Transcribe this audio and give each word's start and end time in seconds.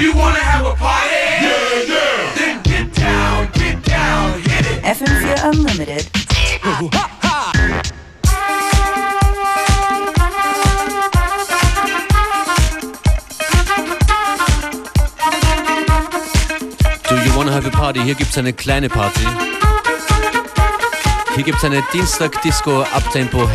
you 0.00 0.14
wanna 0.14 0.38
have 0.40 0.64
a 0.64 0.74
party? 0.74 1.14
Yeah, 1.44 1.92
yeah. 1.92 2.34
Then 2.34 2.62
get 2.62 2.94
down, 2.94 3.48
get 3.52 3.84
down, 3.84 4.40
hit 4.40 4.66
it. 4.66 4.82
FM4 4.82 5.44
Unlimited. 5.44 6.04
Do 17.08 17.16
you 17.16 17.36
wanna 17.36 17.52
have 17.52 17.66
a 17.66 17.70
party? 17.70 18.00
Hier 18.02 18.14
gibt's 18.14 18.38
eine 18.38 18.52
kleine 18.52 18.88
Party. 18.88 19.26
Hier 21.34 21.44
gibt's 21.44 21.64
eine 21.64 21.82
Dienstag-Disco 21.92 22.82
Uptempo 22.82 23.48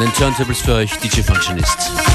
An 0.00 0.12
Turntables 0.14 0.60
für 0.60 0.74
euch 0.74 0.96
DJ 0.98 1.22
Functionist. 1.22 2.07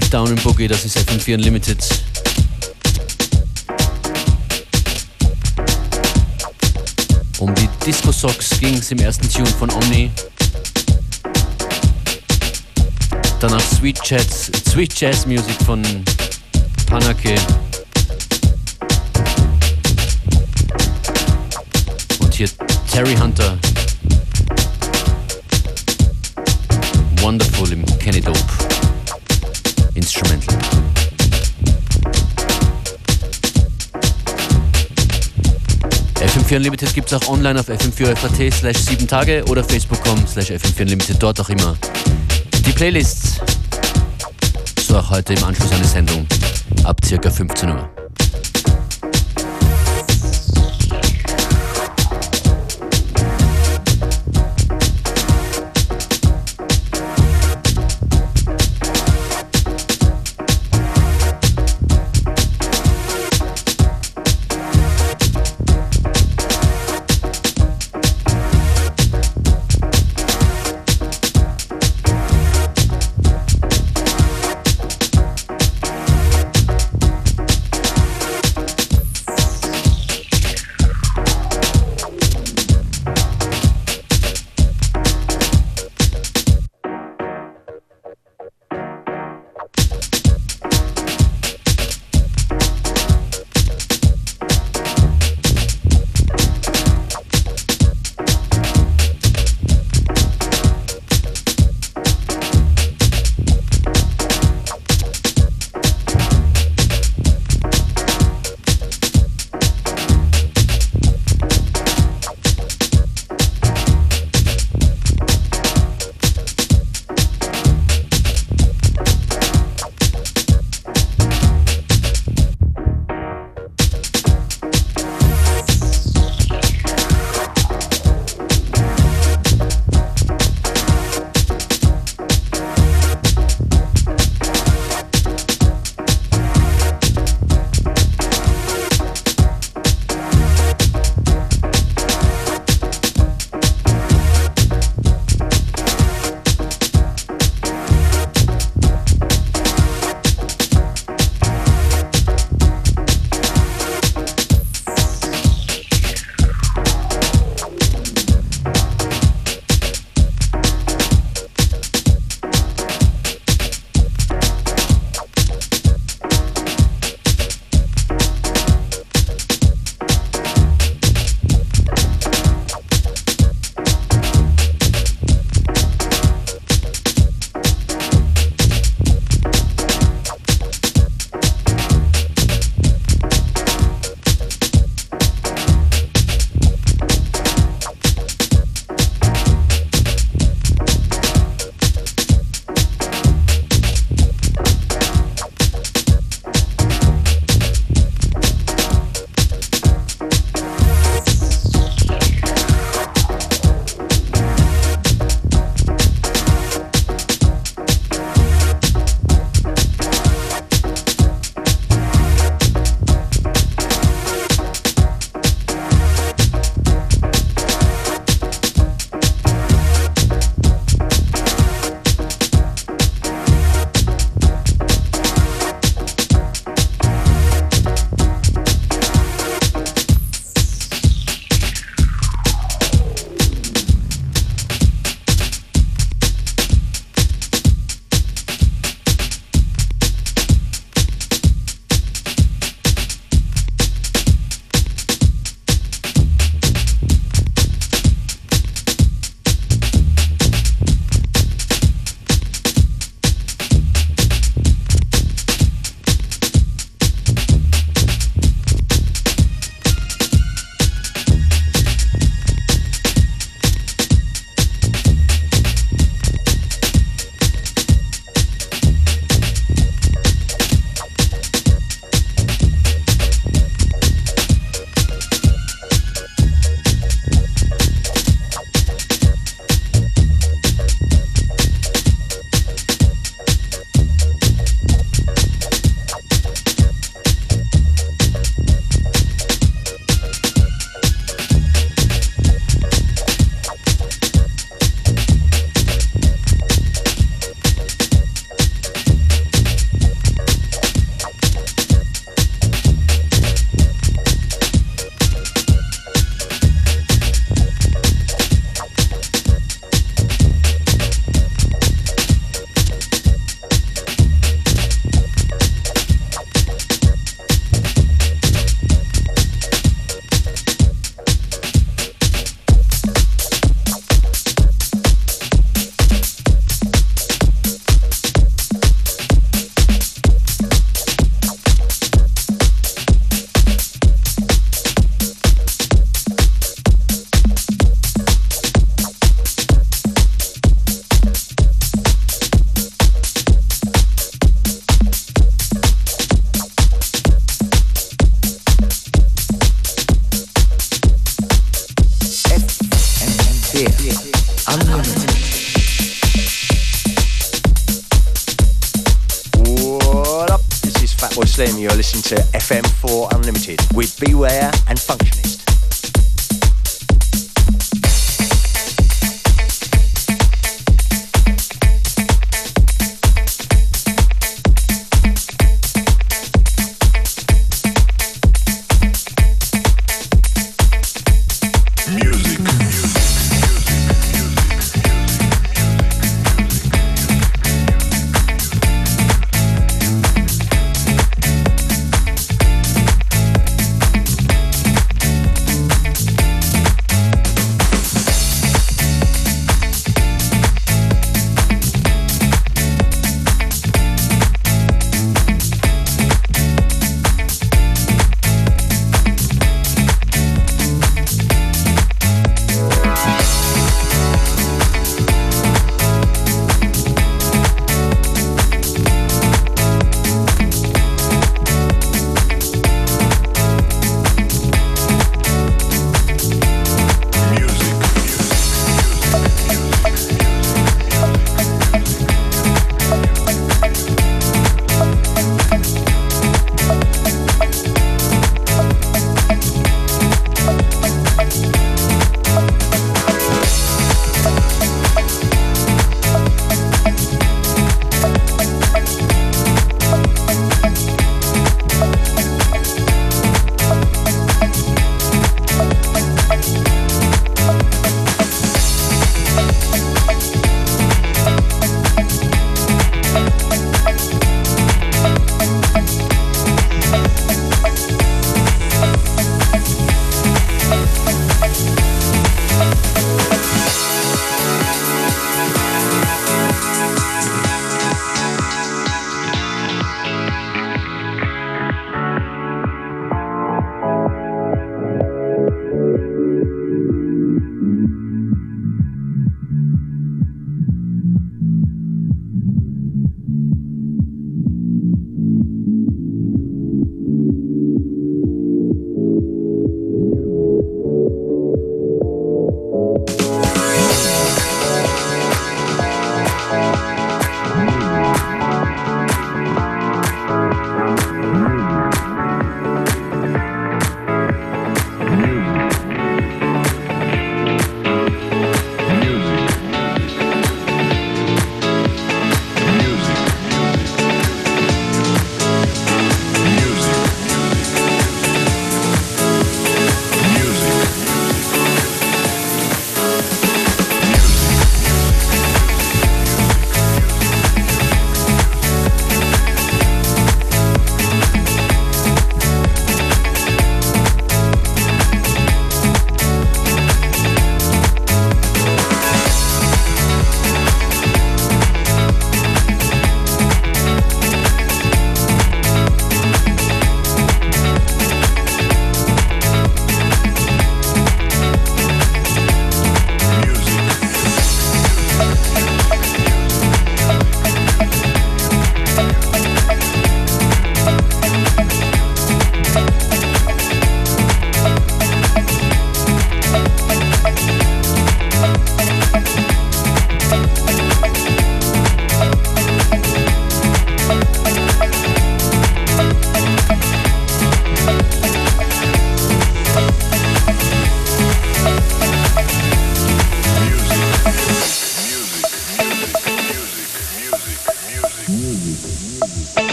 Get 0.00 0.14
Down 0.14 0.28
in 0.28 0.36
Boogie, 0.36 0.66
das 0.66 0.86
ist 0.86 0.96
FM4 0.96 1.34
Unlimited. 1.34 1.84
Um 7.38 7.54
die 7.54 7.68
Disco 7.84 8.10
Socks 8.10 8.58
ging 8.60 8.76
es 8.76 8.90
im 8.92 8.98
ersten 9.00 9.28
Tune 9.28 9.46
von 9.46 9.70
Omni. 9.70 10.10
Danach 13.40 13.60
Sweet 13.60 14.00
Jazz, 14.02 14.50
Sweet 14.70 14.98
Jazz 14.98 15.26
Music 15.26 15.56
von 15.66 15.82
Panake. 16.86 17.34
Und 22.20 22.32
hier 22.32 22.48
Terry 22.90 23.16
Hunter. 23.16 23.58
Wonderful 27.20 27.72
im 27.72 27.84
Kenny 27.98 28.22
Dope. 28.22 28.79
Instrumental. 29.94 30.56
FM4 36.20 36.56
Unlimited 36.56 36.94
gibt 36.94 37.10
es 37.10 37.14
auch 37.14 37.28
online 37.28 37.58
auf 37.58 37.68
fm4fat 37.68 38.52
slash 38.52 38.78
7 38.78 39.06
Tage 39.08 39.44
oder 39.48 39.64
facebook.com 39.64 40.26
slash 40.26 40.50
fm4 40.50 40.82
Unlimited, 40.82 41.22
dort 41.22 41.40
auch 41.40 41.48
immer 41.48 41.76
die 42.66 42.72
Playlists. 42.72 43.40
So 44.80 44.98
auch 44.98 45.10
heute 45.10 45.34
im 45.34 45.44
Anschluss 45.44 45.72
eine 45.72 45.84
Sendung 45.84 46.26
ab 46.84 47.00
circa 47.04 47.30
15 47.30 47.70
Uhr. 47.70 47.99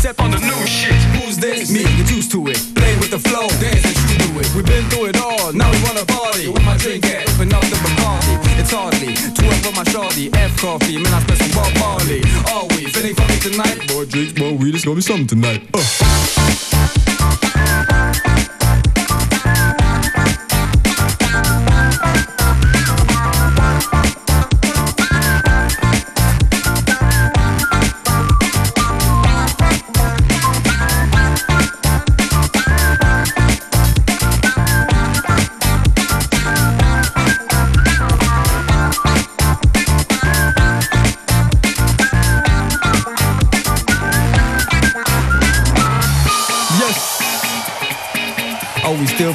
Old 0.00 0.16
school, 0.16 0.16
except 0.16 0.20
on 0.20 0.30
the 0.30 0.38
new 0.38 0.66
shit. 0.66 0.94
Who's 1.22 1.36
this? 1.36 1.70
Me, 1.70 1.82
get 1.82 2.10
used 2.10 2.30
to 2.32 2.46
it. 2.48 2.58
Play 2.74 2.96
with 2.98 3.10
the 3.10 3.18
flow, 3.18 3.48
dance 3.60 3.84
and 3.84 3.96
you 4.10 4.18
do 4.18 4.40
it. 4.40 4.54
We've 4.54 4.66
been 4.66 4.84
through 4.90 5.06
it 5.06 5.20
all, 5.20 5.52
now 5.52 5.70
we 5.70 5.78
wanna 5.82 6.04
party. 6.06 6.48
With 6.48 6.64
my 6.64 6.76
drink 6.76 7.06
at, 7.06 7.28
open 7.30 7.52
up 7.52 7.62
the 7.62 7.76
Bacardi. 7.76 8.60
It's 8.60 8.70
hardly 8.70 9.14
12 9.14 9.56
for 9.62 9.72
my 9.72 9.84
shorty, 9.84 10.30
F 10.34 10.56
coffee, 10.58 10.96
man, 10.96 11.12
I 11.12 11.20
spent 11.22 11.38
some 11.40 11.52
Bob 11.52 11.72
Marley. 11.78 12.22
Are 12.52 12.66
we 12.76 12.86
feeling 12.90 13.14
funky 13.14 13.38
tonight? 13.50 13.92
More 13.92 14.04
drinks, 14.04 14.38
more 14.38 14.52
weed, 14.52 14.74
it's 14.74 14.84
gonna 14.84 14.96
be 14.96 15.02
something 15.02 15.26
tonight. 15.26 15.62
Uh. 15.74 16.69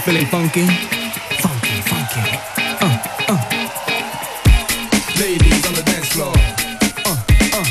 Feeling 0.05 0.27
funky? 0.27 0.67
Funky, 1.41 1.81
funky. 1.81 2.21
Uh, 2.77 2.93
uh. 3.25 3.41
Ladies 5.17 5.65
on 5.65 5.73
the 5.73 5.81
dance 5.81 6.09
floor. 6.13 6.29
Uh, 7.09 7.17
uh. 7.57 7.65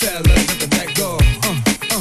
Fellas 0.00 0.48
at 0.48 0.56
the 0.56 0.68
back 0.72 0.88
door. 0.96 1.20
Uh, 1.44 1.52
uh. 1.92 2.00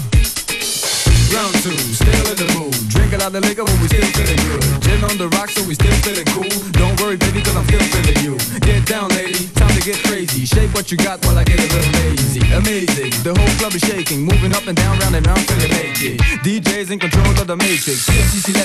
Round 1.36 1.52
two, 1.60 1.76
still 1.92 2.26
in 2.32 2.38
the 2.40 2.48
mood. 2.56 2.72
Drink 2.88 3.12
a 3.12 3.18
lot 3.18 3.36
of 3.36 3.44
liquor, 3.44 3.66
but 3.68 3.76
we 3.84 3.88
still 3.92 4.08
feeling 4.16 4.40
good. 4.48 4.64
Gin 4.80 5.04
on 5.04 5.18
the 5.18 5.28
rocks, 5.36 5.56
so 5.56 5.68
we 5.68 5.76
still 5.76 5.98
feeling 6.08 6.28
cool. 6.32 6.48
Don't 6.72 6.96
worry, 7.02 7.18
baby, 7.18 7.44
cause 7.44 7.58
I'm 7.58 7.68
still 7.68 7.84
feeling 7.92 8.20
you. 8.24 8.40
Get 8.64 8.88
down, 8.88 9.10
lady, 9.20 9.52
time 9.60 9.76
to 9.76 9.82
get 9.84 10.00
crazy. 10.08 10.46
Shake 10.46 10.72
what 10.74 10.90
you 10.90 10.96
got 10.96 11.20
while 11.26 11.38
I 11.38 11.44
get 11.44 11.60
a 11.60 11.68
little 11.68 11.92
lazy. 12.00 12.40
Amazing, 12.56 13.12
the 13.28 13.36
whole 13.36 13.56
club 13.60 13.76
is 13.76 13.84
shaking. 13.84 14.24
Moving 14.24 14.56
up 14.56 14.68
and 14.68 14.78
down, 14.78 14.98
round 15.00 15.16
and 15.16 15.28
round, 15.28 15.44
feeling 15.52 15.72
naked. 15.76 16.20
DJ's 16.48 16.92
in 16.92 17.00
control 17.00 17.28
of 17.36 17.48
the 17.48 17.58
matrix. 17.58 18.08
CC 18.08 18.56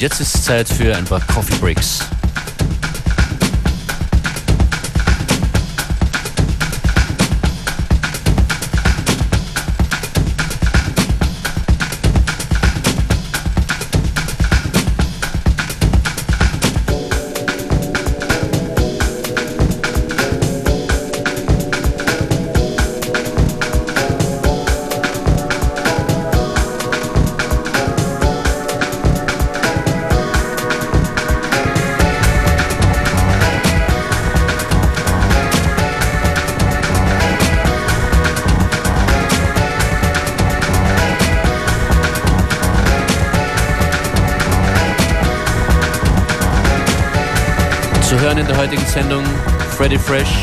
und 0.00 0.04
jetzt 0.04 0.18
ist 0.18 0.34
es 0.34 0.44
Zeit 0.44 0.66
für 0.66 0.96
ein 0.96 1.04
paar 1.04 1.20
Coffee 1.26 1.56
Breaks. 1.56 1.98
Sendung 48.90 49.24
Freddy 49.76 49.96
Fresh, 49.96 50.42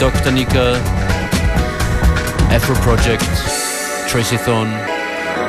Dr. 0.00 0.32
Nika, 0.32 0.76
Afro 2.50 2.72
Project, 2.82 3.28
Tracy 4.10 4.38
Thorn 4.38 4.68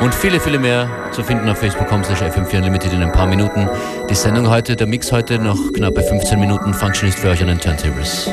und 0.02 0.14
viele, 0.14 0.38
viele 0.38 0.58
mehr 0.58 0.86
zu 1.12 1.24
finden 1.24 1.48
auf 1.48 1.58
facebook.com 1.58 2.04
slash 2.04 2.20
fm4 2.20 2.58
unlimited 2.58 2.92
in 2.92 3.02
ein 3.02 3.10
paar 3.10 3.26
Minuten. 3.26 3.66
Die 4.10 4.14
Sendung 4.14 4.50
heute, 4.50 4.76
der 4.76 4.86
Mix 4.86 5.10
heute 5.10 5.38
noch 5.38 5.72
knapp 5.72 5.94
bei 5.94 6.02
15 6.02 6.38
Minuten. 6.38 6.74
Functionist 6.74 7.20
für 7.20 7.30
euch 7.30 7.40
an 7.40 7.48
den 7.48 7.58
Turntables. 7.58 8.30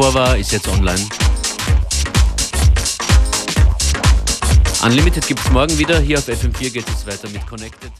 Davor 0.00 0.14
war, 0.14 0.36
ist 0.36 0.52
jetzt 0.52 0.66
online. 0.68 1.06
Unlimited 4.82 5.26
gibt's 5.26 5.50
morgen 5.50 5.76
wieder. 5.76 6.00
Hier 6.00 6.18
auf 6.18 6.26
FM4 6.26 6.70
geht 6.70 6.88
es 6.88 7.06
weiter 7.06 7.28
mit 7.28 7.46
Connected. 7.46 7.92